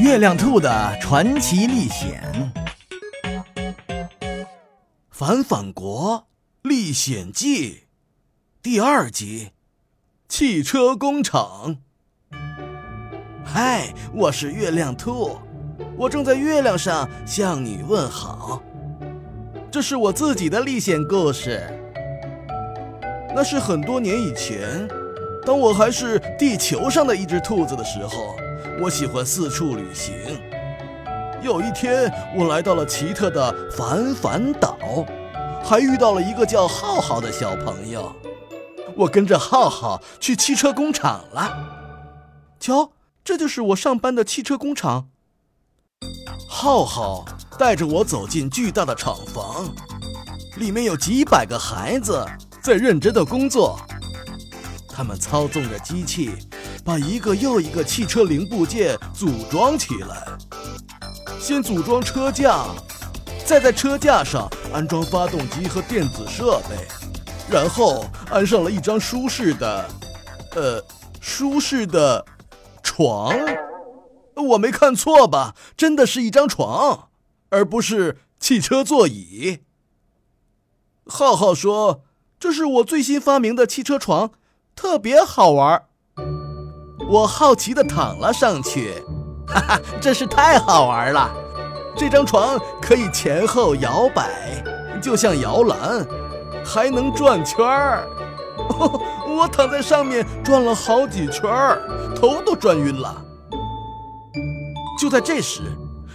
[0.00, 2.20] 月亮兔的传奇历险，
[5.08, 6.26] 《反反国
[6.62, 7.70] 历险记》
[8.60, 9.52] 第二集：
[10.28, 11.76] 汽车工厂。
[13.44, 15.38] 嗨，我是月亮兔，
[15.96, 18.60] 我正在月亮上向你问好。
[19.70, 21.62] 这是我自己的历险故事。
[23.32, 24.88] 那是很多年以前，
[25.46, 28.34] 当我还是地球上的一只兔子的时候。
[28.80, 30.14] 我喜欢四处旅行。
[31.42, 34.76] 有一天，我来到了奇特的凡凡岛，
[35.62, 38.12] 还遇到了一个叫浩浩的小朋友。
[38.96, 41.68] 我跟着浩浩去汽车工厂了。
[42.58, 42.92] 瞧，
[43.22, 45.08] 这就是我上班的汽车工厂。
[46.48, 47.24] 浩浩
[47.58, 49.72] 带着我走进巨大的厂房，
[50.56, 52.24] 里面有几百个孩子
[52.60, 53.78] 在认真的工作，
[54.88, 56.32] 他们操纵着机器。
[56.84, 60.26] 把一个又一个汽车零部件组装起来，
[61.40, 62.66] 先组装车架，
[63.46, 66.76] 再在车架上安装发动机和电子设备，
[67.50, 69.88] 然后安上了一张舒适的，
[70.54, 70.84] 呃，
[71.22, 72.22] 舒适的
[72.82, 73.34] 床。
[74.34, 75.54] 我没看错吧？
[75.74, 77.08] 真的是一张床，
[77.48, 79.60] 而不是汽车座椅。
[81.06, 82.02] 浩浩说
[82.38, 84.32] ：“这是我最新发明的汽车床，
[84.76, 85.86] 特别好玩。”
[87.14, 89.00] 我好奇地躺了上去，
[89.46, 91.32] 哈哈，真是太好玩了！
[91.96, 94.60] 这张床可以前后摇摆，
[95.00, 96.04] 就像摇篮，
[96.66, 98.04] 还能转圈儿。
[99.30, 101.80] 我躺在上面转了好几圈儿，
[102.16, 103.24] 头都转晕了。
[105.00, 105.62] 就在这时，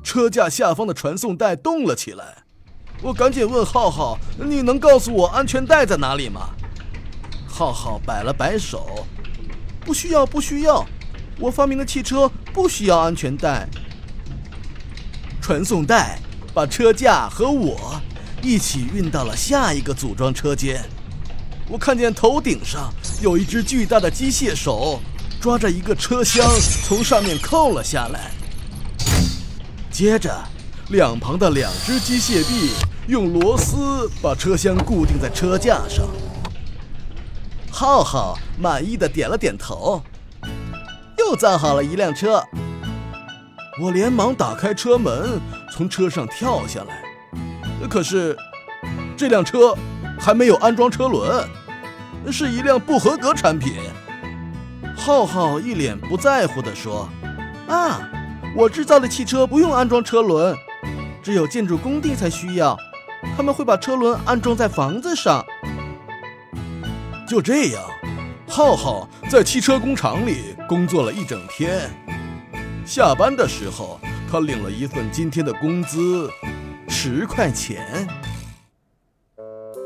[0.00, 2.36] 车架下方的传送带动了起来。
[3.02, 6.50] 我赶紧问浩浩：“你能告诉我安全带在哪里吗？”
[7.50, 9.04] 浩浩摆了摆手。
[9.84, 10.84] 不需要，不需要，
[11.38, 13.68] 我发明的汽车不需要安全带。
[15.40, 16.18] 传送带
[16.54, 18.00] 把车架和我
[18.42, 20.82] 一起运到了下一个组装车间。
[21.68, 25.00] 我看见头顶上有一只巨大的机械手
[25.40, 26.46] 抓着一个车厢
[26.86, 28.30] 从上面扣了下来，
[29.90, 30.34] 接着
[30.88, 32.72] 两旁的两只机械臂
[33.06, 36.06] 用螺丝把车厢固定在车架上。
[37.76, 40.00] 浩浩满意的点了点头，
[41.18, 42.40] 又造好了一辆车。
[43.82, 45.40] 我连忙打开车门，
[45.72, 47.02] 从车上跳下来。
[47.88, 48.38] 可是，
[49.16, 49.76] 这辆车
[50.20, 51.44] 还没有安装车轮，
[52.30, 53.74] 是一辆不合格产品。
[54.96, 57.08] 浩浩一脸不在乎地说
[57.66, 58.08] ：“啊，
[58.56, 60.56] 我制造的汽车不用安装车轮，
[61.24, 62.78] 只有建筑工地才需要，
[63.36, 65.44] 他们会把车轮安装在房子上。”
[67.26, 67.82] 就这样，
[68.46, 71.90] 浩浩在汽车工厂里工作了一整天。
[72.84, 73.98] 下班的时候，
[74.30, 76.28] 他领了一份今天的工资，
[76.86, 78.06] 十块钱。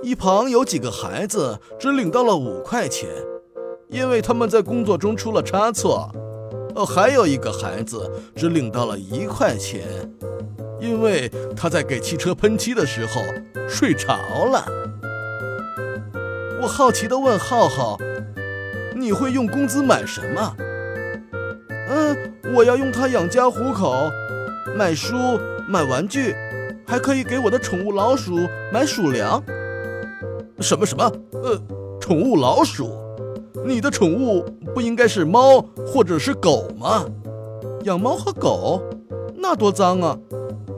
[0.00, 3.08] 一旁有几个孩子只领到了五块钱，
[3.88, 6.08] 因为他们在工作中出了差错。
[6.76, 9.82] 呃，还有一个孩子只领到了一块钱，
[10.80, 13.20] 因为他在给汽车喷漆的时候
[13.68, 14.64] 睡着了。
[16.62, 17.98] 我好奇地问浩浩
[18.94, 20.56] ：“你会用工资买什么
[21.90, 22.16] ？”“嗯，
[22.54, 24.10] 我要用它养家糊口，
[24.76, 25.16] 买书、
[25.68, 26.34] 买玩具，
[26.86, 28.38] 还可以给我的宠物老鼠
[28.72, 29.42] 买鼠粮。
[30.60, 31.10] ”“什么什么？
[31.32, 31.60] 呃，
[32.00, 32.90] 宠物老鼠？
[33.66, 34.44] 你的宠物
[34.74, 37.04] 不应该是猫或者是狗吗？
[37.82, 38.82] 养猫和狗，
[39.36, 40.16] 那多脏啊！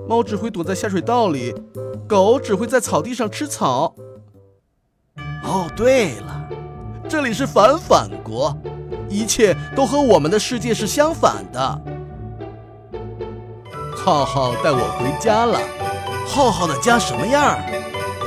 [0.08, 1.54] 猫只会躲在下水道里，
[2.08, 3.94] 狗只会在草地上吃草。”
[5.46, 6.48] 哦，对了，
[7.08, 8.52] 这里是反反国，
[9.08, 11.80] 一切都和我们的世界是相反的。
[13.94, 15.58] 浩浩带我回家了，
[16.26, 17.58] 浩浩的家什么样？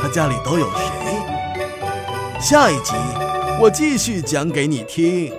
[0.02, 2.40] 他家里都有谁？
[2.40, 2.94] 下一集
[3.60, 5.34] 我继续讲给你听。